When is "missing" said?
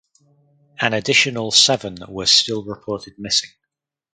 3.19-3.51